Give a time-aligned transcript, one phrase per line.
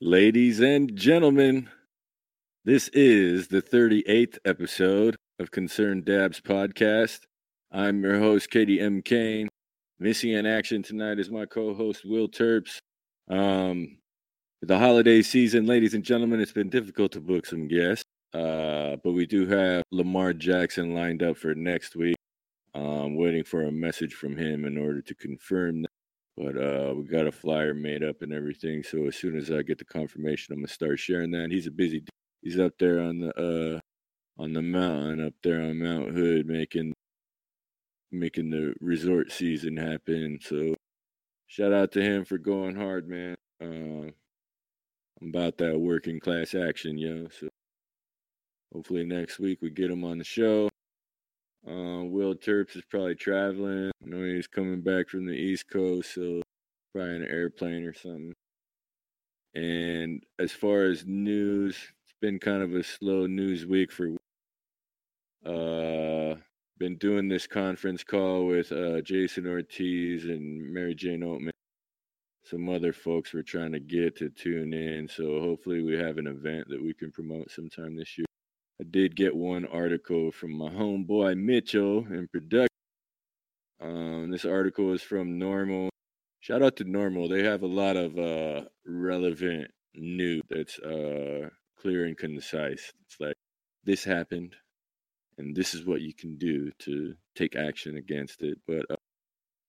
[0.00, 1.68] Ladies and gentlemen,
[2.64, 7.22] this is the 38th episode of Concerned Dabs podcast.
[7.72, 9.02] I'm your host, Katie M.
[9.02, 9.48] Kane.
[9.98, 12.78] Missing in action tonight is my co host, Will Terps.
[13.28, 13.98] Um,
[14.62, 18.04] the holiday season, ladies and gentlemen, it's been difficult to book some guests,
[18.34, 22.14] uh, but we do have Lamar Jackson lined up for next week.
[22.72, 25.90] Um, waiting for a message from him in order to confirm that.
[26.38, 28.84] But uh, we got a flyer made up and everything.
[28.84, 31.50] So as soon as I get the confirmation, I'm gonna start sharing that.
[31.50, 32.00] He's a busy.
[32.00, 32.10] d-
[32.42, 33.80] He's up there on the uh,
[34.42, 36.94] on the mountain, up there on Mount Hood, making
[38.12, 40.38] making the resort season happen.
[40.42, 40.74] So
[41.48, 43.36] shout out to him for going hard, man.
[43.62, 44.10] Uh,
[45.20, 47.28] I'm about that working class action, yo.
[47.40, 47.48] So
[48.72, 50.70] hopefully next week we get him on the show.
[51.68, 53.90] Uh, Will Terps is probably traveling.
[54.02, 56.40] I know he's coming back from the East Coast, so
[56.94, 58.32] probably an airplane or something.
[59.54, 64.16] And as far as news, it's been kind of a slow news week for.
[65.44, 66.36] Uh,
[66.78, 71.50] been doing this conference call with uh, Jason Ortiz and Mary Jane Oatman.
[72.44, 76.28] Some other folks we're trying to get to tune in, so hopefully we have an
[76.28, 78.27] event that we can promote sometime this year.
[78.80, 82.68] I did get one article from my homeboy Mitchell in production.
[83.80, 85.88] Um, this article is from NORML.
[86.40, 87.28] Shout out to NORML.
[87.28, 92.92] They have a lot of uh, relevant news that's uh, clear and concise.
[93.06, 93.34] It's like
[93.84, 94.54] this happened,
[95.38, 98.58] and this is what you can do to take action against it.
[98.66, 98.96] But uh,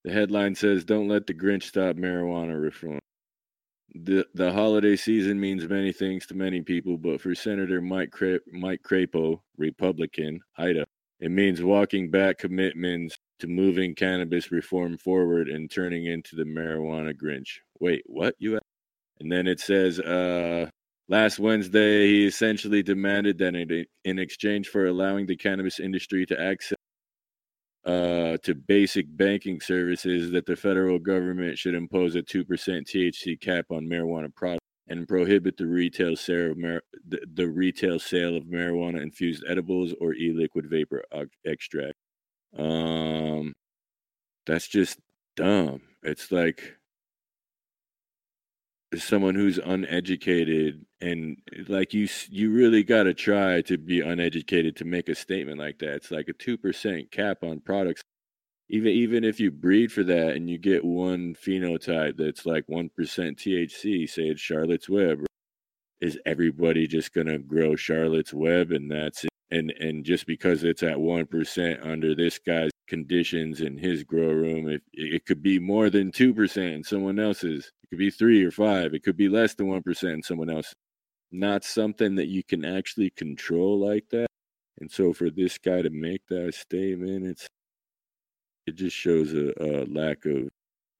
[0.04, 3.00] the headline says, "Don't let the Grinch stop marijuana reform."
[3.96, 8.40] The the holiday season means many things to many people, but for Senator Mike Cra-
[8.52, 10.86] Mike Crapo, Republican, Ida,
[11.20, 17.14] it means walking back commitments to moving cannabis reform forward and turning into the marijuana
[17.16, 17.60] Grinch.
[17.80, 18.36] Wait, what?
[18.40, 18.58] You?
[18.58, 18.62] a-
[19.22, 20.70] And then it says, uh,
[21.10, 23.56] last Wednesday, he essentially demanded that
[24.06, 26.79] in exchange for allowing the cannabis industry to access
[27.86, 33.66] uh, to basic banking services that the federal government should impose a 2% THC cap
[33.72, 38.44] on marijuana products and prohibit the retail sale of mar- the, the retail sale of
[38.46, 41.04] marijuana infused edibles or e-liquid vapor
[41.46, 41.94] extract.
[42.58, 43.54] Um
[44.46, 45.00] that's just
[45.36, 45.82] dumb.
[46.02, 46.79] It's like
[48.98, 54.86] someone who's uneducated and like you you really got to try to be uneducated to
[54.86, 55.96] make a statement like that.
[55.96, 58.02] It's like a 2% cap on products.
[58.70, 62.90] Even even if you breed for that and you get one phenotype that's like 1%
[62.90, 65.26] THC say it's Charlotte's Web
[66.02, 69.30] is everybody just going to grow Charlotte's Web and that's it?
[69.52, 74.68] And and just because it's at 1% under this guy's conditions in his grow room
[74.68, 78.52] it, it could be more than 2% in someone else's it could be 3 or
[78.52, 80.74] 5 it could be less than 1% someone else.
[81.32, 84.28] Not something that you can actually control like that.
[84.80, 87.48] And so for this guy to make that statement it's
[88.68, 90.50] it just shows a, a lack of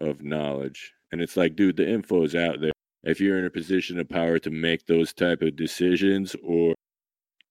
[0.02, 0.94] of knowledge.
[1.12, 2.72] And it's like dude the info is out there.
[3.04, 6.76] If you're in a position of power to make those type of decisions or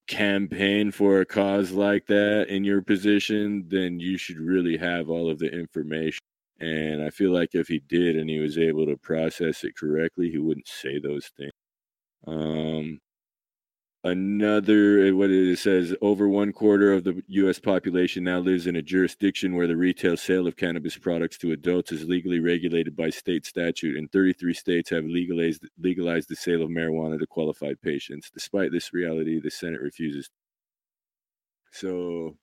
[0.07, 5.29] campaign for a cause like that in your position then you should really have all
[5.29, 6.19] of the information
[6.59, 10.29] and i feel like if he did and he was able to process it correctly
[10.29, 11.51] he wouldn't say those things.
[12.27, 12.99] Um
[14.03, 18.77] another uh, what it says over one quarter of the us population now lives in
[18.77, 23.09] a jurisdiction where the retail sale of cannabis products to adults is legally regulated by
[23.09, 28.31] state statute and 33 states have legalized legalized the sale of marijuana to qualified patients.
[28.33, 30.29] Despite this reality the senate refuses.
[31.71, 32.37] So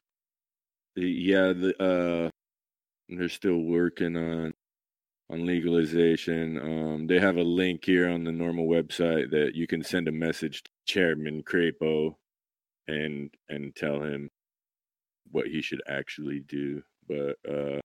[0.96, 2.30] yeah the uh
[3.08, 4.52] they're still working on
[5.28, 6.58] on legalization.
[6.58, 10.12] Um, they have a link here on the NORML website that you can send a
[10.12, 12.14] message to Chairman Crapo
[12.88, 14.30] and and tell him
[15.30, 16.82] what he should actually do.
[17.08, 17.80] But uh,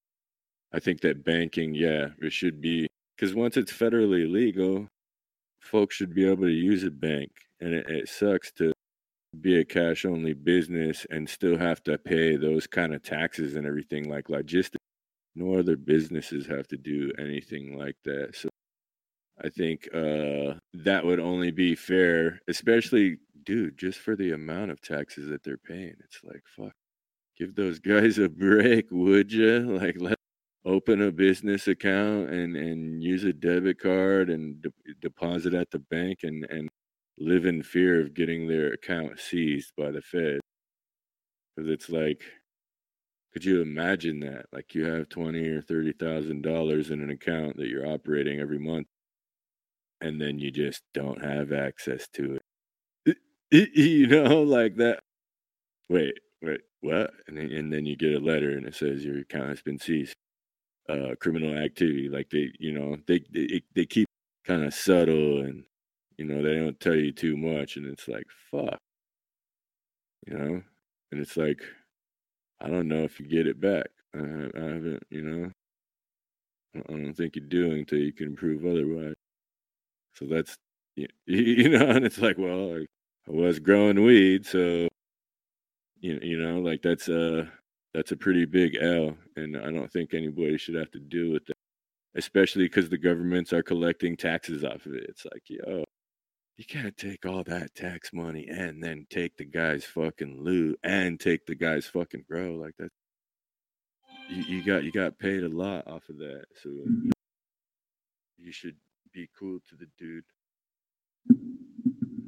[0.73, 4.87] I think that banking, yeah, it should be because once it's federally legal,
[5.59, 8.73] folks should be able to use a bank, and it, it sucks to
[9.39, 13.65] be a cash only business and still have to pay those kind of taxes and
[13.65, 14.83] everything like logistics.
[15.35, 18.35] No other businesses have to do anything like that.
[18.35, 18.49] So
[19.43, 24.81] I think uh, that would only be fair, especially, dude, just for the amount of
[24.81, 25.95] taxes that they're paying.
[26.03, 26.73] It's like, fuck,
[27.37, 29.59] give those guys a break, would you?
[29.79, 30.17] Like, let
[30.65, 35.79] open a business account and and use a debit card and de- deposit at the
[35.79, 36.69] bank and and
[37.17, 40.39] live in fear of getting their account seized by the Fed.
[41.55, 42.23] Because it's like,
[43.33, 44.45] could you imagine that?
[44.51, 48.59] Like you have twenty or thirty thousand dollars in an account that you're operating every
[48.59, 48.87] month,
[50.01, 52.41] and then you just don't have access to it.
[53.51, 55.01] You know, like that.
[55.89, 57.11] Wait, wait, what?
[57.27, 59.79] And then, and then you get a letter and it says your account has been
[59.79, 60.15] seized.
[60.89, 64.07] Uh, criminal activity, like they, you know, they they, they keep
[64.45, 65.63] kind of subtle and
[66.17, 68.77] you know they don't tell you too much, and it's like fuck,
[70.27, 70.61] you know,
[71.11, 71.61] and it's like
[72.61, 73.87] I don't know if you get it back.
[74.13, 75.51] I, I haven't, you know,
[76.75, 79.15] I don't think you do until you can prove otherwise.
[80.13, 80.57] So that's
[81.25, 82.85] you know, and it's like, well, I,
[83.27, 84.87] I was growing weed, so
[85.99, 87.49] you you know, like that's a
[87.93, 91.45] that's a pretty big L, and I don't think anybody should have to deal with
[91.47, 91.57] that,
[92.15, 95.05] especially because the governments are collecting taxes off of it.
[95.09, 95.85] It's like, yo,
[96.57, 101.19] you can't take all that tax money and then take the guy's fucking loot and
[101.19, 102.91] take the guy's fucking grow like that.
[104.29, 106.69] You, you got you got paid a lot off of that, so
[108.37, 108.75] you should
[109.13, 110.23] be cool to the dude.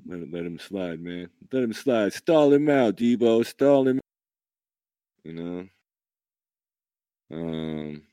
[0.05, 1.29] Let him, let him slide, man.
[1.51, 2.13] Let him slide.
[2.13, 3.45] Stall him out, Debo.
[3.45, 3.99] Stall him.
[5.23, 5.67] You know.
[7.31, 8.03] Um,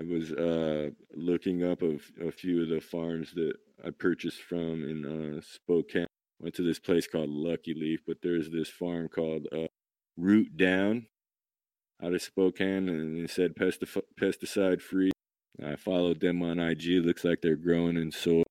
[0.00, 3.54] I was uh looking up a, a few of the farms that
[3.84, 6.06] I purchased from in uh Spokane.
[6.40, 9.66] Went to this place called Lucky Leaf, but there's this farm called uh,
[10.16, 11.06] Root Down
[12.02, 15.10] out of Spokane, and it said pestif- pesticide free.
[15.62, 17.04] I followed them on IG.
[17.04, 18.44] Looks like they're growing in soil.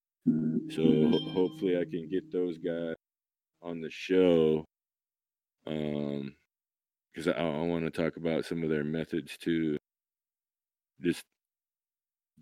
[0.69, 2.95] So ho- hopefully I can get those guys
[3.63, 4.65] on the show.
[5.65, 6.35] Um,
[7.11, 9.77] because I, I want to talk about some of their methods too.
[11.01, 11.23] Just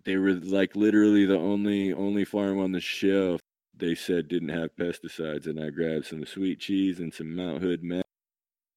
[0.04, 3.40] they were like literally the only only farm on the shelf
[3.76, 7.82] they said didn't have pesticides, and I grabbed some sweet cheese and some Mount Hood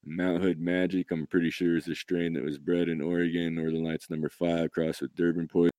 [0.03, 1.11] Mount Hood Magic.
[1.11, 4.71] I'm pretty sure is a strain that was bred in Oregon, Northern Lights number five,
[4.71, 5.71] crossed with Durban poison.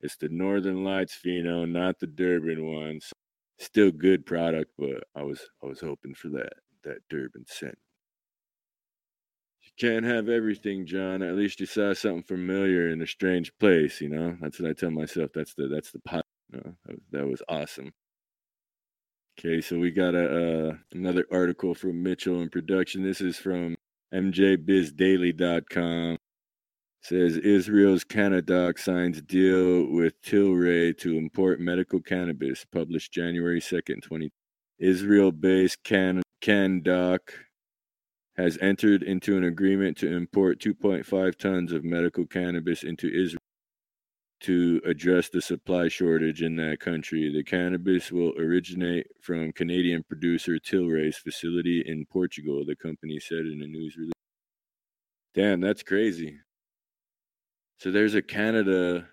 [0.00, 3.12] It's the Northern Lights pheno, not the Durban ones.
[3.58, 6.54] Still good product, but I was I was hoping for that
[6.84, 7.78] that Durban scent.
[9.78, 11.22] Can't have everything, John.
[11.22, 14.00] At least you saw something familiar in a strange place.
[14.00, 15.30] You know, that's what I tell myself.
[15.34, 16.24] That's the that's the pot.
[16.52, 16.74] You know,
[17.12, 17.92] that, was, awesome.
[19.38, 23.02] Okay, so we got a uh, another article from Mitchell in production.
[23.02, 23.74] This is from
[24.12, 26.18] MJBizDaily.com
[27.02, 34.30] says Israel's Canndoc signs deal with Tilray to import medical cannabis, published January 2nd, 20.
[34.78, 37.18] Israel-based Can Canndoc
[38.42, 43.38] has entered into an agreement to import 2.5 tons of medical cannabis into Israel
[44.40, 47.32] to address the supply shortage in that country.
[47.32, 53.62] The cannabis will originate from Canadian producer Tilray's facility in Portugal, the company said in
[53.62, 54.12] a news release.
[55.34, 56.38] Damn, that's crazy.
[57.78, 59.06] So there's a Canada,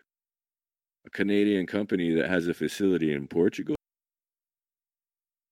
[1.06, 3.76] a Canadian company that has a facility in Portugal.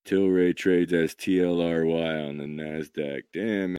[0.08, 3.24] Tilray trades as TLRY on the Nasdaq.
[3.34, 3.78] Damn,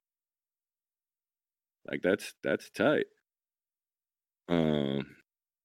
[1.89, 3.07] like that's that's tight.
[4.47, 5.15] Um,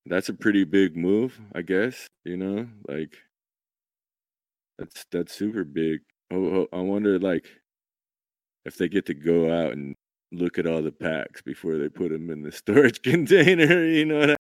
[0.07, 2.07] that's a pretty big move, I guess.
[2.25, 3.15] You know, like
[4.79, 6.01] that's that's super big.
[6.31, 7.47] Oh, oh, I wonder, like,
[8.65, 9.95] if they get to go out and
[10.33, 13.85] look at all the packs before they put them in the storage container.
[13.85, 14.37] You know what I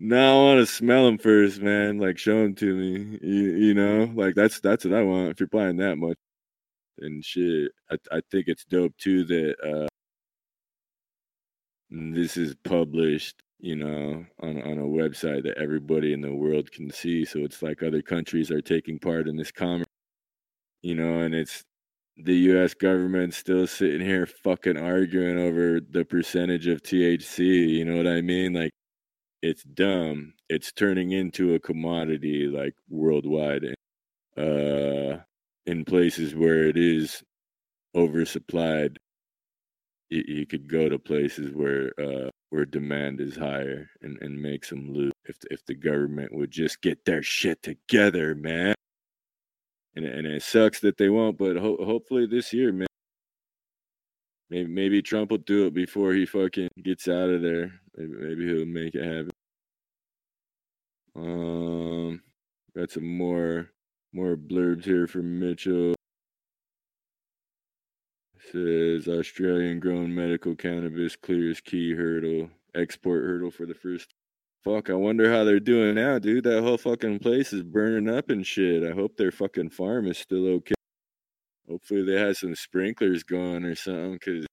[0.00, 1.98] now I want to smell them first, man.
[1.98, 3.18] Like show them to me.
[3.22, 5.30] You, you know, like that's that's what I want.
[5.30, 6.16] If you're buying that much
[6.98, 9.88] and shit, I I think it's dope too that uh
[11.90, 16.90] this is published, you know, on on a website that everybody in the world can
[16.90, 17.24] see.
[17.24, 19.86] So it's like other countries are taking part in this commerce,
[20.82, 21.64] you know, and it's
[22.16, 22.74] the U.S.
[22.74, 27.68] government still sitting here fucking arguing over the percentage of THC.
[27.70, 28.52] You know what I mean?
[28.54, 28.72] Like,
[29.42, 30.34] it's dumb.
[30.48, 33.74] It's turning into a commodity, like worldwide,
[34.36, 35.18] uh,
[35.66, 37.22] in places where it is
[37.96, 38.96] oversupplied.
[40.10, 44.64] You, you could go to places where uh, where demand is higher and, and make
[44.64, 48.74] some loot if if the government would just get their shit together, man
[49.96, 51.38] and and it sucks that they won't.
[51.38, 52.86] But ho- hopefully this year, man,
[54.50, 57.72] maybe maybe Trump will do it before he fucking gets out of there.
[58.00, 59.30] Maybe, maybe he'll make it happen.
[61.16, 62.22] Um,
[62.74, 63.70] got some more
[64.12, 65.94] more blurbs here from Mitchell.
[68.52, 74.08] Says Australian grown medical cannabis clears key hurdle, export hurdle for the first
[74.64, 76.44] Fuck, I wonder how they're doing now, dude.
[76.44, 78.84] That whole fucking place is burning up and shit.
[78.84, 80.74] I hope their fucking farm is still okay.
[81.66, 84.46] Hopefully they had some sprinklers going or something, cause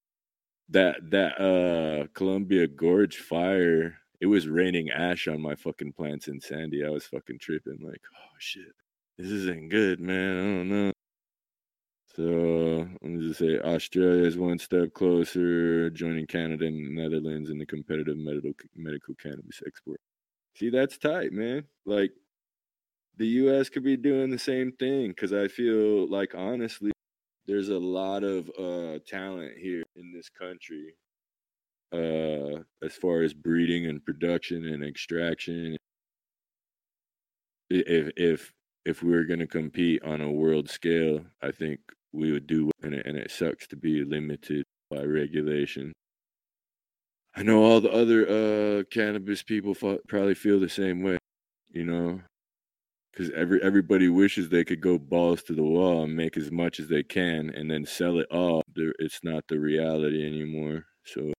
[0.70, 6.40] that that uh Columbia Gorge fire it was raining ash on my fucking plants in
[6.40, 6.84] Sandy.
[6.84, 8.74] I was fucking tripping, like, oh shit,
[9.16, 10.36] this isn't good, man.
[10.36, 10.92] I don't know.
[12.16, 17.58] So let me just say Australia is one step closer, joining Canada and Netherlands in
[17.58, 20.00] the competitive medical medical cannabis export.
[20.56, 21.64] See, that's tight, man.
[21.86, 22.12] Like
[23.16, 26.90] the US could be doing the same thing because I feel like honestly,
[27.48, 30.94] there's a lot of uh, talent here in this country
[31.92, 35.76] uh, as far as breeding and production and extraction.
[37.70, 38.52] If if
[38.84, 41.80] if we are going to compete on a world scale, I think
[42.12, 45.92] we would do, and it, and it sucks to be limited by regulation.
[47.34, 51.18] I know all the other uh, cannabis people probably feel the same way,
[51.70, 52.20] you know,
[53.18, 56.78] because every everybody wishes they could go balls to the wall and make as much
[56.78, 58.62] as they can and then sell it all.
[58.76, 60.84] It's not the reality anymore.
[61.04, 61.32] So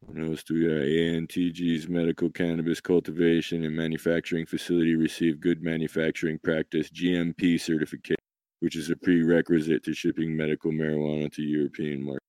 [0.00, 0.80] what else do we got?
[0.80, 8.16] ANTG's medical cannabis cultivation and manufacturing facility received good manufacturing practice GMP certification,
[8.60, 12.22] which is a prerequisite to shipping medical marijuana to European market.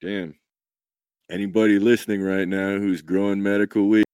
[0.00, 0.34] Damn.
[1.30, 4.05] Anybody listening right now who's growing medical weed,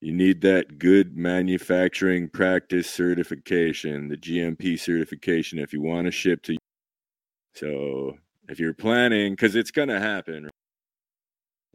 [0.00, 6.42] you need that good manufacturing practice certification, the GMP certification, if you want to ship
[6.42, 6.56] to.
[7.54, 10.50] So if you're planning, because it's gonna happen,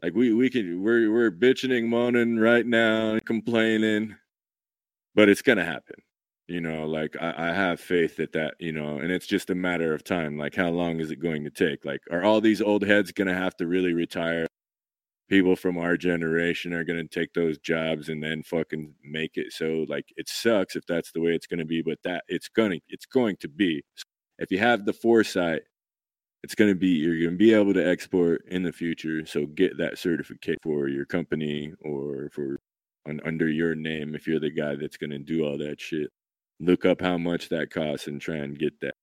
[0.02, 4.16] like we we can we're we're bitching and moaning right now, complaining,
[5.14, 5.96] but it's gonna happen.
[6.48, 9.54] You know, like I, I have faith that that you know, and it's just a
[9.54, 10.38] matter of time.
[10.38, 11.84] Like how long is it going to take?
[11.84, 14.46] Like are all these old heads gonna have to really retire?
[15.32, 19.52] People from our generation are gonna take those jobs and then fucking make it.
[19.52, 22.78] So like it sucks if that's the way it's gonna be, but that it's gonna
[22.90, 23.82] it's going to be.
[24.38, 25.62] If you have the foresight
[26.42, 29.46] it's going to be you're going to be able to export in the future so
[29.46, 32.58] get that certificate for your company or for
[33.08, 36.10] on, under your name if you're the guy that's going to do all that shit
[36.60, 38.94] look up how much that costs and try and get that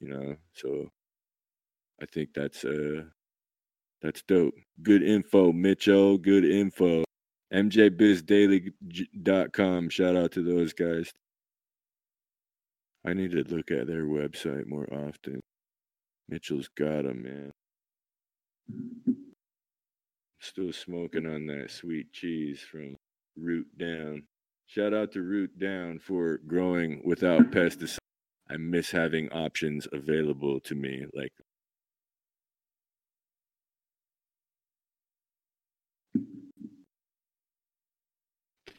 [0.00, 0.88] you know so
[2.02, 3.02] i think that's uh
[4.02, 7.04] that's dope good info mitchell good info
[7.52, 11.12] mjbizdaily.com shout out to those guys
[13.04, 15.40] i need to look at their website more often
[16.30, 17.52] Mitchell's got him, man.
[20.38, 22.96] Still smoking on that sweet cheese from
[23.36, 24.22] Root Down.
[24.66, 27.98] Shout out to Root Down for growing without pesticides.
[28.48, 31.04] I miss having options available to me.
[31.12, 31.32] Like,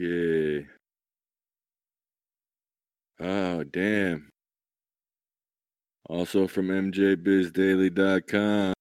[0.01, 0.62] yeah.
[3.20, 4.29] Oh, damn.
[6.10, 8.74] Also from MJBizDaily.com.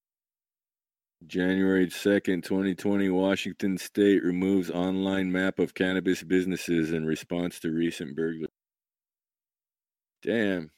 [1.26, 8.16] January 2nd, 2020, Washington State removes online map of cannabis businesses in response to recent
[8.16, 8.48] burglary.
[10.22, 10.70] Damn.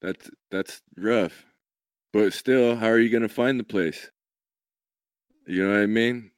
[0.00, 1.44] That's that's rough.
[2.14, 4.10] But still, how are you going to find the place?
[5.46, 6.30] You know what I mean?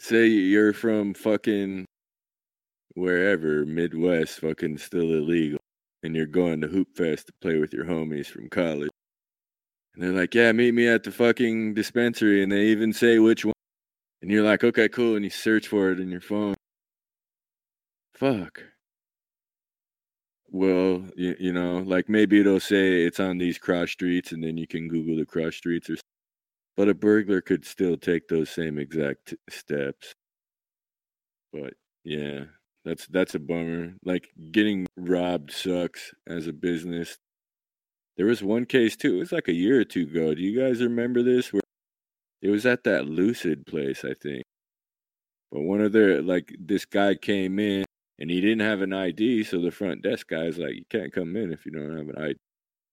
[0.00, 1.84] Say you're from fucking
[2.94, 5.60] wherever, Midwest, fucking still illegal
[6.02, 8.90] and you're going to Hoop Fest to play with your homies from college.
[9.94, 12.42] And they're like, yeah, meet me at the fucking dispensary.
[12.42, 13.54] And they even say which one.
[14.22, 15.16] And you're like, okay, cool.
[15.16, 16.54] And you search for it in your phone.
[18.14, 18.62] Fuck.
[20.48, 24.56] Well, you, you know, like maybe it'll say it's on these cross streets and then
[24.56, 25.96] you can Google the cross streets or
[26.76, 30.14] but a burglar could still take those same exact steps.
[31.52, 31.74] But
[32.04, 32.44] yeah,
[32.84, 33.94] that's that's a bummer.
[34.04, 37.16] Like getting robbed sucks as a business.
[38.16, 39.16] There was one case too.
[39.16, 40.34] It was like a year or two ago.
[40.34, 41.52] Do you guys remember this?
[41.52, 41.62] Where
[42.42, 44.44] it was at that Lucid place, I think.
[45.52, 47.84] But one of their like this guy came in
[48.18, 51.36] and he didn't have an ID, so the front desk guy's like, "You can't come
[51.36, 52.36] in if you don't have an ID."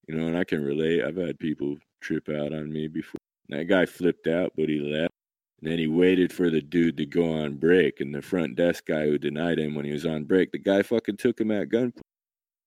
[0.08, 1.04] You know, and I can relate.
[1.04, 3.20] I've had people trip out on me before.
[3.50, 5.14] That guy flipped out, but he left.
[5.62, 8.86] And then he waited for the dude to go on break, and the front desk
[8.86, 11.70] guy who denied him when he was on break, the guy fucking took him at
[11.70, 12.02] gunpoint.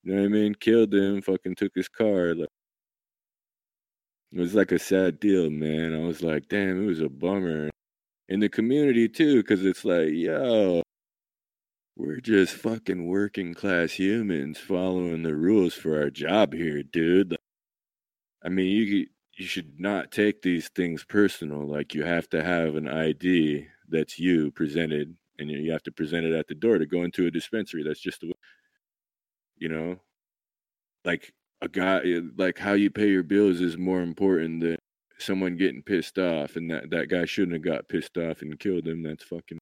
[0.03, 0.55] You know what I mean?
[0.55, 2.35] Killed him, fucking took his car.
[2.35, 2.49] Like,
[4.33, 5.95] it was like a sad deal, man.
[5.95, 7.71] I was like, damn, it was a bummer.
[8.29, 10.83] In the community too, because it's like, yo,
[11.97, 17.37] we're just fucking working class humans following the rules for our job here, dude.
[18.45, 19.07] I mean, you
[19.41, 21.67] you should not take these things personal.
[21.67, 26.27] Like you have to have an ID that's you presented, and you have to present
[26.27, 27.83] it at the door to go into a dispensary.
[27.83, 28.35] That's just the way,
[29.57, 29.97] you know,
[31.07, 31.33] like
[31.63, 32.03] a guy,
[32.37, 34.77] like how you pay your bills is more important than
[35.19, 38.87] someone getting pissed off, and that that guy shouldn't have got pissed off and killed
[38.87, 39.03] him.
[39.03, 39.59] That's fucking.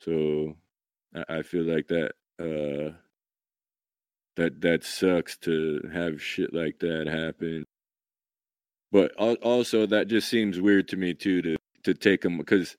[0.00, 0.56] So,
[1.14, 2.12] I, I feel like that.
[2.40, 2.96] Uh,
[4.36, 7.64] that that sucks to have shit like that happen.
[8.92, 12.76] But also, that just seems weird to me too to to take them because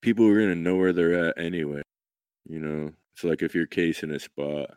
[0.00, 1.82] people are gonna know where they're at anyway.
[2.46, 4.70] You know, it's like if you're casing a spot.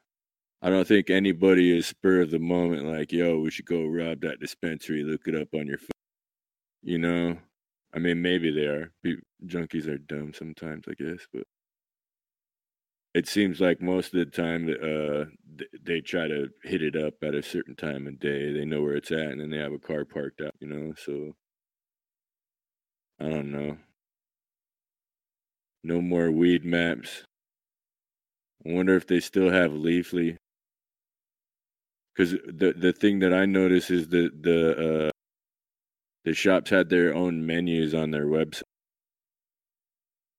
[0.62, 4.22] I don't think anybody is spur of the moment like, yo, we should go rob
[4.22, 5.04] that dispensary.
[5.04, 5.90] Look it up on your phone.
[6.82, 7.38] You know,
[7.94, 8.92] I mean, maybe they are.
[9.46, 11.44] Junkies are dumb sometimes, I guess, but
[13.18, 15.26] it seems like most of the time uh,
[15.84, 18.54] they try to hit it up at a certain time of day.
[18.54, 20.54] They know where it's at, and then they have a car parked out.
[20.60, 21.34] You know, so
[23.20, 23.78] I don't know.
[25.84, 27.24] No more Weedmaps.
[28.64, 30.36] I wonder if they still have Leafly.
[32.16, 35.12] Because the the thing that I notice is the the uh,
[36.24, 38.62] the shops had their own menus on their website.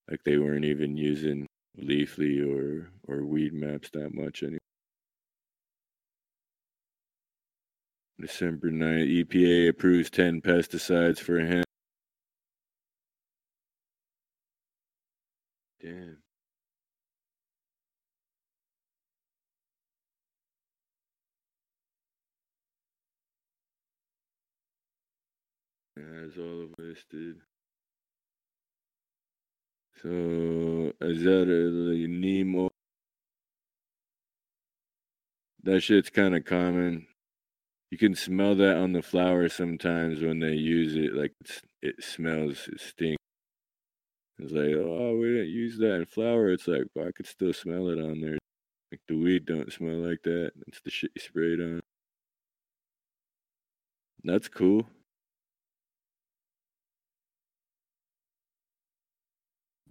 [0.09, 4.59] Like they weren't even using Leafly or or Weedmaps that much anymore.
[8.21, 11.65] December 9th, EPA approves 10 pesticides for hemp.
[15.81, 16.19] Damn.
[25.97, 26.75] As all of
[27.11, 27.41] did.
[30.03, 32.71] So is that a Nemo?
[35.65, 37.09] That shit's kind of common.
[37.91, 41.15] You can smell that on the flower sometimes when they use it.
[41.15, 41.33] Like
[41.83, 43.23] it smells, it stinks.
[44.39, 46.51] It's like, oh, we didn't use that in flour.
[46.51, 48.39] It's like, I could still smell it on there.
[48.93, 50.53] Like the weed don't smell like that.
[50.69, 51.81] It's the shit you sprayed on.
[54.23, 54.87] That's cool.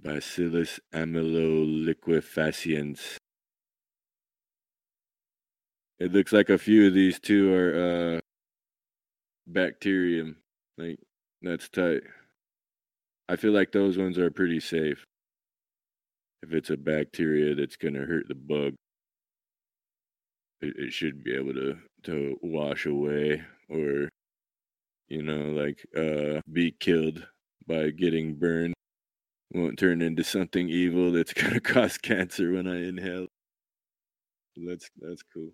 [0.08, 3.18] Bacillus amyloliquefaciens.
[6.00, 8.22] It looks like a few of these two are uh,
[9.46, 10.38] bacterium.
[10.77, 11.00] Like
[11.42, 12.03] that's tight.
[13.27, 15.03] I feel like those ones are pretty safe.
[16.42, 18.75] If it's a bacteria that's gonna hurt the bug,
[20.62, 24.08] it, it should be able to to wash away or
[25.10, 27.27] you know like uh be killed
[27.68, 28.74] by getting burned
[29.53, 33.27] won't turn into something evil that's gonna cause cancer when I inhale.
[34.55, 35.51] That's that's cool.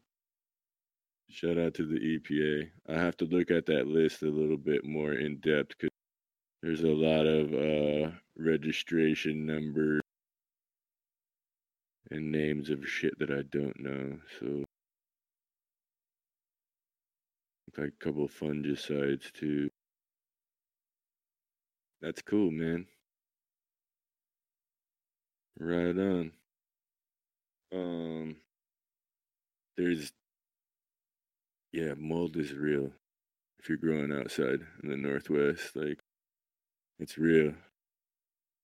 [1.30, 2.70] Shout out to the EPA.
[2.88, 5.90] I have to look at that list a little bit more in depth because
[6.62, 10.02] there's a lot of uh, registration numbers
[12.12, 14.20] and names of shit that I don't know.
[14.40, 14.64] So,
[17.78, 19.70] like a couple fungicides too.
[22.02, 22.86] That's cool, man.
[25.60, 26.32] Right on.
[27.72, 28.36] Um,
[29.78, 30.12] there's,
[31.72, 32.92] yeah, mold is real.
[33.60, 36.00] If you're growing outside in the Northwest, like,
[37.00, 37.54] it's real.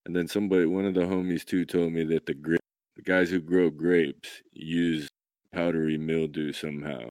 [0.06, 2.60] And then somebody, one of the homies too, told me that the grape,
[2.96, 5.08] the guys who grow grapes use
[5.54, 7.10] powdery mildew somehow,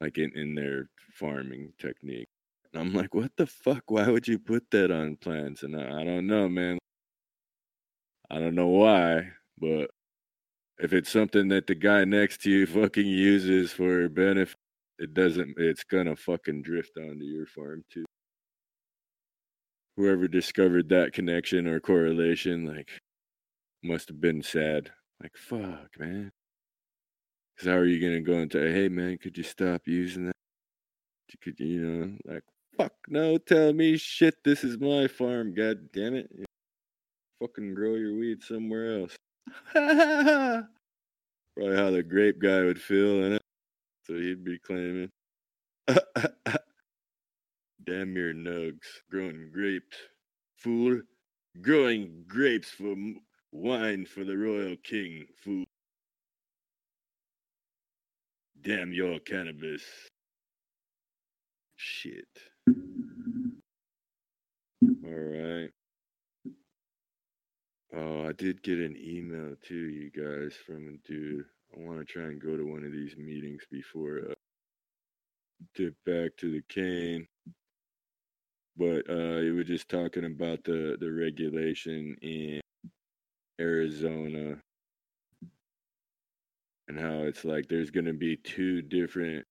[0.00, 2.26] like in, in their farming technique.
[2.72, 3.90] And I'm like, what the fuck?
[3.90, 5.62] Why would you put that on plants?
[5.62, 6.78] And I, I don't know, man.
[8.32, 9.90] I don't know why, but
[10.78, 14.56] if it's something that the guy next to you fucking uses for benefit,
[14.98, 18.06] it doesn't, it's gonna fucking drift onto your farm too.
[19.98, 22.88] Whoever discovered that connection or correlation, like,
[23.84, 24.90] must have been sad.
[25.22, 26.30] Like, fuck, man.
[27.54, 30.36] Because how are you gonna go into, hey, man, could you stop using that?
[31.42, 32.44] Could, you know, like,
[32.78, 34.36] fuck no, tell me shit.
[34.42, 35.52] This is my farm.
[35.52, 36.30] God damn it
[37.42, 39.16] fucking grow your weed somewhere else.
[39.72, 40.66] Probably
[41.76, 43.42] how the grape guy would feel in it.
[44.06, 45.10] So he'd be claiming.
[47.84, 49.96] Damn your nugs, growing grapes,
[50.56, 51.00] fool.
[51.60, 52.94] Growing grapes for
[53.50, 55.64] wine for the royal king, fool.
[58.62, 59.82] Damn your cannabis.
[61.76, 62.24] Shit.
[65.04, 65.70] All right.
[67.94, 71.44] Oh, I did get an email too, you guys, from a dude.
[71.76, 74.34] I want to try and go to one of these meetings before uh,
[75.74, 77.26] dip back to the cane.
[78.76, 82.60] But uh, was just talking about the the regulation in
[83.60, 84.56] Arizona
[86.88, 89.44] and how it's like there's going to be two different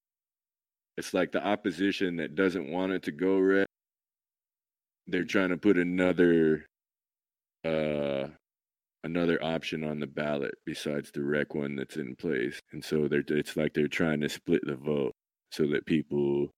[0.97, 3.65] it's like the opposition that doesn't want it to go red.
[5.07, 6.65] They're trying to put another
[7.65, 8.27] uh
[9.03, 12.59] another option on the ballot besides the rec one that's in place.
[12.71, 15.13] And so they're it's like they're trying to split the vote
[15.51, 16.51] so that people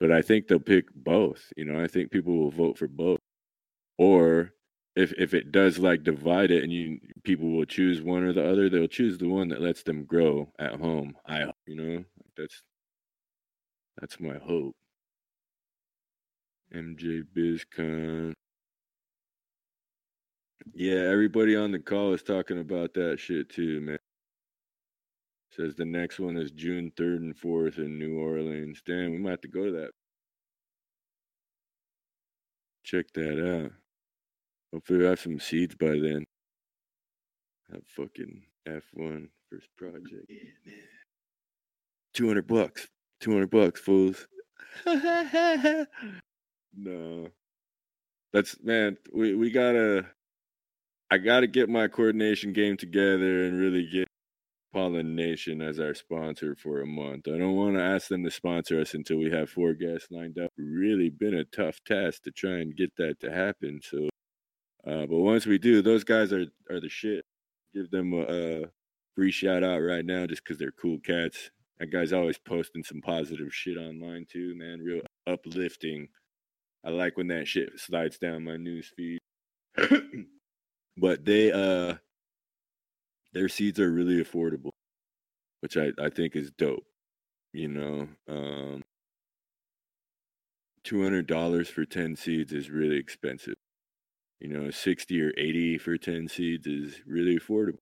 [0.00, 1.52] but I think they'll pick both.
[1.56, 3.20] You know, I think people will vote for both.
[3.98, 4.52] Or
[4.96, 8.48] if if it does like divide it and you people will choose one or the
[8.48, 11.16] other, they'll choose the one that lets them grow at home.
[11.26, 12.04] I you know,
[12.36, 12.62] that's
[14.00, 14.74] that's my hope.
[16.74, 18.34] MJ BizCon.
[20.74, 23.98] Yeah, everybody on the call is talking about that shit too, man.
[25.52, 28.82] Says the next one is June 3rd and 4th in New Orleans.
[28.84, 29.90] Damn, we might have to go to that.
[32.82, 33.72] Check that out.
[34.72, 36.24] Hopefully, we have some seeds by then.
[37.70, 40.26] Have fucking F1 first project.
[40.28, 40.74] Yeah, man.
[42.14, 42.88] 200 bucks.
[43.20, 44.26] 200 bucks, fools.
[46.76, 47.28] no.
[48.32, 50.06] That's, man, we, we gotta,
[51.10, 54.08] I gotta get my coordination game together and really get
[54.74, 57.28] Pollination as our sponsor for a month.
[57.28, 60.36] I don't want to ask them to sponsor us until we have four guests lined
[60.36, 60.50] up.
[60.58, 63.80] Really been a tough task to try and get that to happen.
[63.82, 64.08] So,
[64.84, 67.24] uh, but once we do, those guys are are the shit.
[67.72, 68.64] Give them a, a
[69.14, 71.50] free shout out right now just because they're cool cats.
[71.78, 74.80] That guy's always posting some positive shit online too, man.
[74.80, 76.08] Real uplifting.
[76.84, 79.20] I like when that shit slides down my news feed.
[80.96, 81.96] but they uh
[83.32, 84.70] their seeds are really affordable,
[85.60, 86.86] which I, I think is dope.
[87.52, 88.82] You know, um,
[90.84, 93.54] $200 for 10 seeds is really expensive.
[94.40, 97.78] You know, 60 or 80 for 10 seeds is really affordable.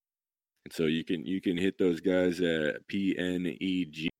[0.65, 4.15] And so you can you can hit those guys at pneg.biz.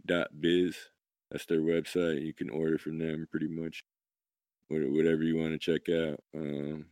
[1.31, 2.25] That's their website.
[2.25, 3.81] You can order from them pretty much
[4.67, 6.19] whatever you want to check out.
[6.35, 6.87] Um,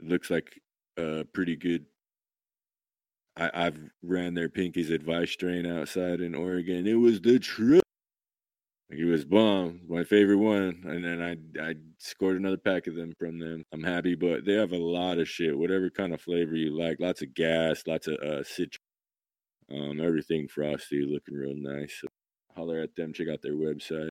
[0.00, 0.60] it looks like
[0.96, 1.86] a pretty good
[3.36, 6.86] I, I've ran their Pinky's advice strain outside in Oregon.
[6.86, 7.82] It was the truth.
[8.88, 13.14] It was bomb, my favorite one, and then I I scored another pack of them
[13.18, 13.64] from them.
[13.72, 17.00] I'm happy, but they have a lot of shit, whatever kind of flavor you like.
[17.00, 18.78] Lots of gas, lots of uh, citrus,
[19.72, 21.98] um, everything frosty, looking real nice.
[22.00, 22.08] So
[22.54, 24.10] holler at them, check out their website.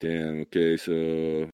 [0.00, 0.42] Damn.
[0.42, 1.48] Okay, so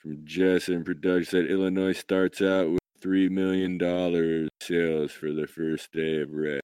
[0.00, 5.46] from Jess in production said Illinois starts out with three million dollars sales for the
[5.46, 6.62] first day of rec.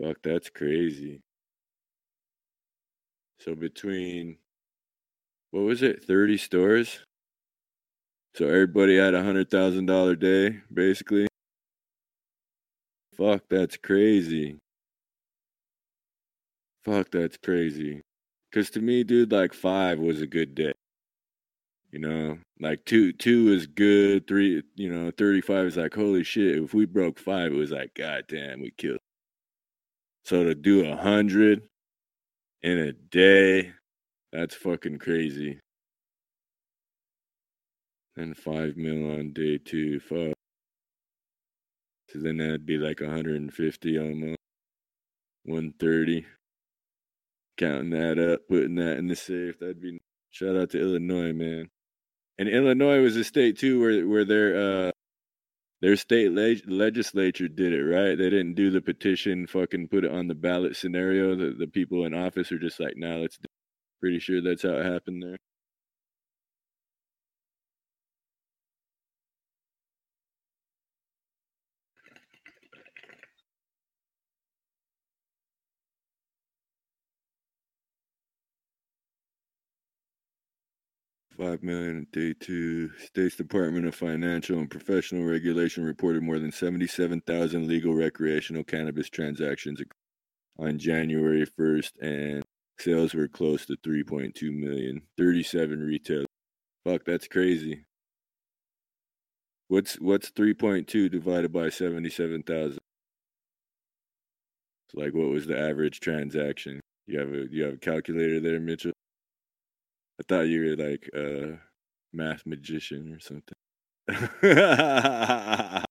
[0.00, 1.20] Fuck, that's crazy.
[3.38, 4.38] So between
[5.52, 7.00] what was it, thirty stores?
[8.34, 11.28] So everybody had a hundred thousand dollar day, basically.
[13.16, 14.58] Fuck, that's crazy.
[16.84, 18.00] Fuck, that's crazy.
[18.52, 20.72] Cause to me, dude, like five was a good day.
[21.92, 24.28] You know, like two two is good.
[24.28, 26.62] Three, you know, thirty five is like holy shit.
[26.62, 29.00] If we broke five, it was like god damn, we killed.
[30.24, 31.62] So to do a hundred
[32.62, 33.72] in a day,
[34.32, 35.58] that's fucking crazy.
[38.16, 40.34] And five mil on day two, fuck.
[42.10, 44.36] So then that'd be like 150 almost.
[45.44, 46.26] 130.
[47.56, 49.58] Counting that up, putting that in the safe.
[49.58, 50.00] That'd be
[50.30, 51.68] shout out to Illinois, man
[52.40, 54.92] and Illinois was a state too where where their uh
[55.82, 58.18] their state leg- legislature did it right.
[58.18, 61.36] They didn't do the petition, fucking put it on the ballot scenario.
[61.36, 63.38] The the people in office are just like, nah, let's.
[64.00, 65.38] Pretty sure that's how it happened there.
[81.40, 82.90] Five million day two.
[82.98, 89.08] State's Department of Financial and Professional Regulation reported more than seventy-seven thousand legal recreational cannabis
[89.08, 89.80] transactions
[90.58, 92.44] on January first, and
[92.78, 95.00] sales were close to three point two million.
[95.16, 96.26] Thirty-seven retail.
[96.84, 97.86] Fuck, that's crazy.
[99.68, 102.80] What's what's three point two divided by seventy-seven thousand?
[104.88, 106.80] It's Like, what was the average transaction?
[107.06, 108.92] You have a you have a calculator there, Mitchell?
[110.20, 111.58] I thought you were like a
[112.12, 113.56] math magician or something.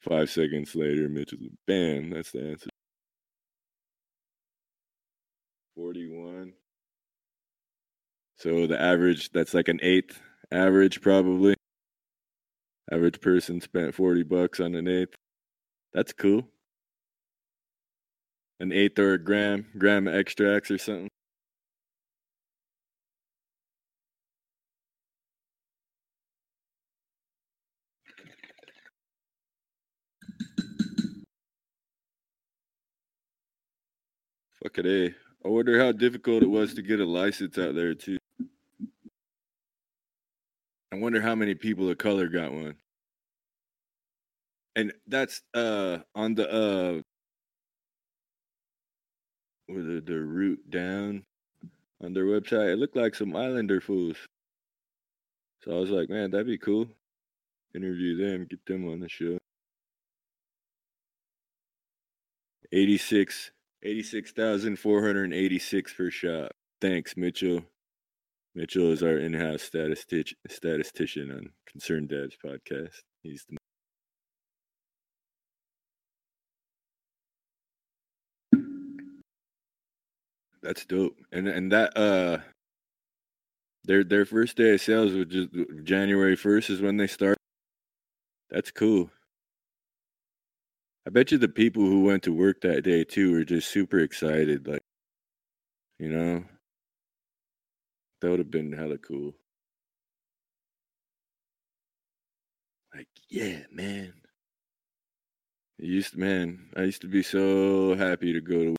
[0.00, 2.70] Five seconds later, Mitchell, bam, that's the answer.
[5.76, 6.54] 41.
[8.36, 11.54] So the average, that's like an eighth average, probably.
[12.90, 15.14] Average person spent 40 bucks on an eighth.
[15.94, 16.48] That's cool.
[18.60, 21.08] an eighth or a gram, gram extracts or something.
[34.62, 35.14] Fuck it, eh?
[35.44, 38.18] I wonder how difficult it was to get a license out there too.
[40.92, 42.76] I wonder how many people of color got one.
[44.76, 47.02] And that's uh on the uh
[49.68, 51.24] with the, the Root Down
[52.02, 52.72] on their website.
[52.72, 54.16] It looked like some Islander fools.
[55.64, 56.86] So I was like, man, that'd be cool.
[57.74, 59.38] Interview them, get them on the show.
[62.70, 63.50] 86
[63.82, 66.52] 86,486 per shot.
[66.80, 67.64] Thanks, Mitchell.
[68.54, 73.00] Mitchell is our in-house statistic, statistician on Concerned Dads podcast.
[73.22, 73.56] He's the
[80.62, 81.16] That's dope.
[81.32, 82.38] And and that uh
[83.84, 85.48] their their first day of sales was just
[85.82, 87.36] January 1st is when they start.
[88.50, 89.10] That's cool.
[91.06, 93.98] I bet you the people who went to work that day too were just super
[94.00, 94.66] excited.
[94.66, 94.82] Like,
[95.98, 96.44] you know,
[98.20, 99.34] that would have been hella cool.
[102.94, 104.14] Like, yeah, man.
[105.80, 108.78] I used to, man, I used to be so happy to go to Work.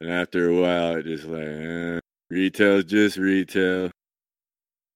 [0.00, 3.90] and after a while, it just like, eh, retail's just retail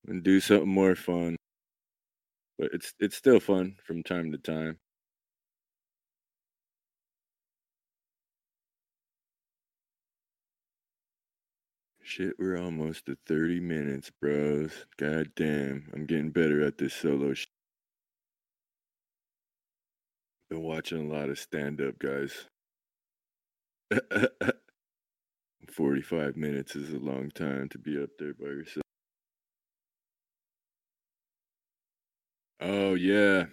[0.08, 1.36] and do something more fun.
[2.58, 4.78] But it's it's still fun from time to time.
[12.08, 14.86] Shit, we're almost to 30 minutes, bros.
[14.96, 17.50] God damn, I'm getting better at this solo shit.
[20.48, 22.46] Been watching a lot of stand up, guys.
[25.70, 28.84] 45 minutes is a long time to be up there by yourself.
[32.58, 33.44] Oh, yeah.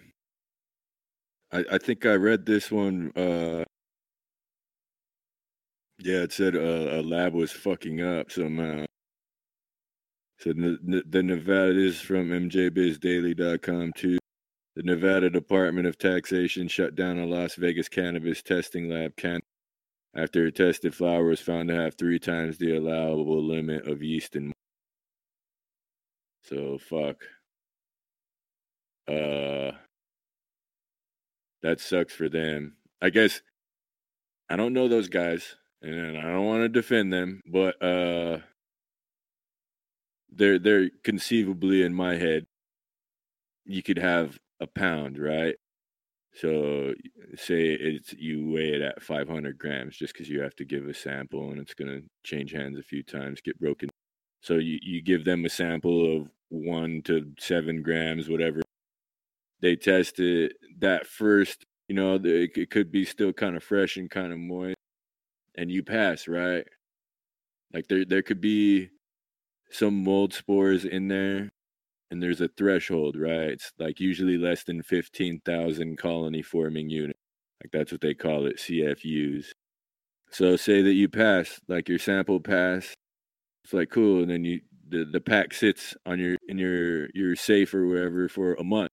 [1.52, 3.65] I, I think I read this one uh,
[6.06, 8.84] yeah, it said uh, a lab was fucking up somehow.
[10.38, 14.18] So the, the Nevada is from MJBizDaily.com too.
[14.76, 19.40] The Nevada Department of Taxation shut down a Las Vegas cannabis testing lab can
[20.14, 24.36] after a tested flower was found to have three times the allowable limit of yeast
[24.36, 24.52] and
[26.44, 27.16] so fuck.
[29.08, 29.72] Uh
[31.62, 32.76] that sucks for them.
[33.02, 33.42] I guess
[34.48, 38.38] I don't know those guys and I don't want to defend them, but uh,
[40.30, 42.46] they're they're conceivably in my head.
[43.64, 45.56] You could have a pound, right?
[46.34, 46.94] So
[47.36, 50.94] say it's you weigh it at 500 grams, just because you have to give a
[50.94, 53.88] sample and it's gonna change hands a few times, get broken.
[54.42, 58.62] So you you give them a sample of one to seven grams, whatever.
[59.60, 60.54] They test it.
[60.78, 64.76] That first, you know, it could be still kind of fresh and kind of moist
[65.56, 66.66] and you pass, right?
[67.72, 68.90] Like there there could be
[69.70, 71.50] some mold spores in there
[72.10, 73.50] and there's a threshold, right?
[73.50, 77.18] It's like usually less than 15,000 colony forming units.
[77.62, 79.46] Like that's what they call it, CFUs.
[80.30, 82.94] So say that you pass, like your sample pass.
[83.64, 87.34] It's like cool and then you the, the pack sits on your in your your
[87.34, 88.90] safe or wherever for a month.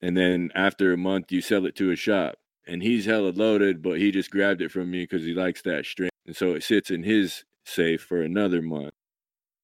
[0.00, 3.82] And then after a month you sell it to a shop and he's hella loaded,
[3.82, 6.10] but he just grabbed it from me because he likes that string.
[6.26, 8.92] And so it sits in his safe for another month.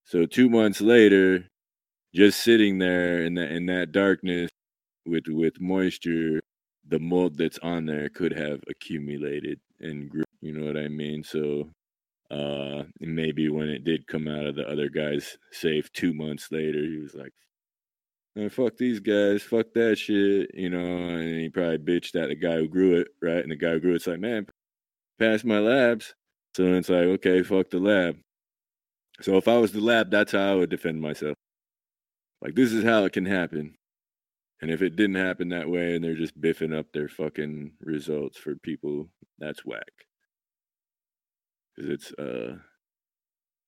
[0.04, 1.48] So two months later,
[2.14, 4.50] just sitting there in that in that darkness
[5.06, 6.40] with with moisture,
[6.88, 10.24] the mold that's on there could have accumulated and grew.
[10.40, 11.22] You know what I mean?
[11.24, 11.70] So
[12.30, 16.80] uh maybe when it did come out of the other guy's safe two months later,
[16.84, 17.32] he was like,
[18.40, 20.79] Man, fuck these guys, fuck that shit, you know.
[20.79, 23.42] And he probably bitched at the guy who grew it, right?
[23.42, 24.46] And the guy who grew it's like, man,
[25.18, 26.14] pass my labs.
[26.57, 28.16] So it's like, okay, fuck the lab.
[29.20, 31.37] So if I was the lab, that's how I would defend myself.
[32.40, 33.74] Like, this is how it can happen.
[34.62, 38.38] And if it didn't happen that way and they're just biffing up their fucking results
[38.38, 39.92] for people, that's whack.
[41.76, 42.57] Because it's, uh,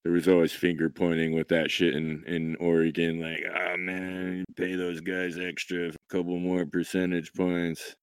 [0.05, 4.75] there was always finger pointing with that shit in, in Oregon, like, oh man, pay
[4.75, 7.95] those guys extra a couple more percentage points.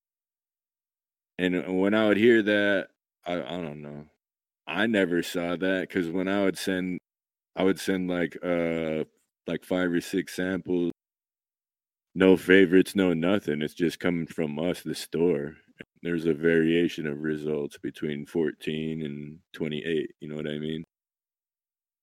[1.37, 2.89] And uh, when I would hear that,
[3.25, 4.05] I, I don't know.
[4.67, 6.99] I never saw that because when I would send,
[7.55, 9.03] I would send like uh
[9.47, 10.91] like five or six samples,
[12.15, 13.61] no favorites, no nothing.
[13.61, 15.55] It's just coming from us, the store.
[16.03, 20.11] there's a variation of results between 14 and 28.
[20.19, 20.83] You know what I mean?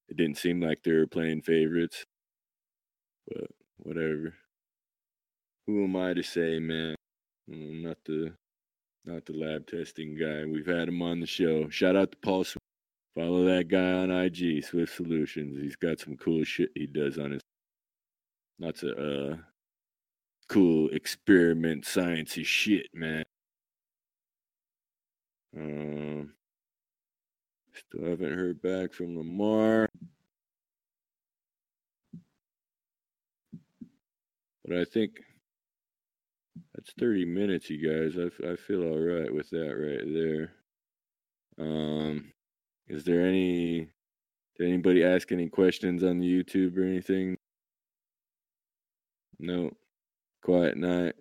[0.08, 2.04] It didn't seem like they were playing favorites,
[3.28, 4.34] but whatever.
[5.66, 6.94] Who am I to say, man?
[7.50, 8.32] I'm not the
[9.04, 10.44] not the lab testing guy.
[10.44, 11.68] We've had him on the show.
[11.68, 12.44] Shout out to Paul.
[12.44, 12.62] Swift.
[13.16, 15.58] Follow that guy on IG, Swift Solutions.
[15.58, 17.40] He's got some cool shit he does on his.
[18.58, 19.36] Lots of uh,
[20.48, 23.24] cool experiment, sciencey shit, man.
[25.56, 26.34] Um,
[27.76, 29.88] still haven't heard back from Lamar.
[34.64, 35.12] But I think
[36.74, 38.16] that's 30 minutes, you guys.
[38.18, 40.52] I, I feel all right with that right there.
[41.58, 42.32] Um,
[42.88, 43.88] is there any,
[44.58, 47.36] did anybody ask any questions on the YouTube or anything?
[49.38, 49.70] No.
[50.42, 51.14] Quiet night.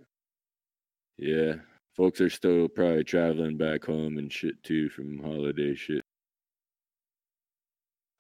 [1.17, 1.55] Yeah.
[1.95, 6.04] Folks are still probably traveling back home and shit too from holiday shit.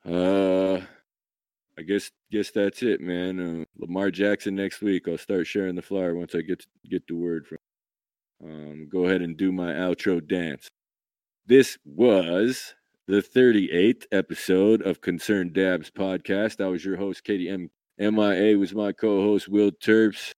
[0.05, 0.81] Uh,
[1.77, 3.39] I guess guess that's it, man.
[3.39, 5.07] Uh, Lamar Jackson next week.
[5.07, 7.57] I'll start sharing the flyer once I get to, get the word from.
[8.43, 10.69] Um, go ahead and do my outro dance.
[11.47, 12.75] This was
[13.07, 16.63] the 38th episode of Concerned Dabs podcast.
[16.63, 17.69] I was your host, Katie M.
[17.97, 20.31] MIA was my co-host, Will Terps.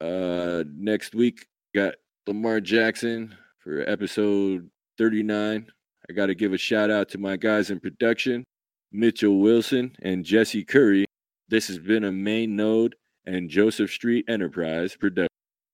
[0.00, 1.94] Uh, next week got
[2.26, 5.68] Lamar Jackson for episode 39.
[6.12, 8.44] I got to give a shout out to my guys in production.
[8.92, 11.06] Mitchell Wilson, and Jesse Curry.
[11.48, 15.28] This has been a Main Node and Joseph Street Enterprise production.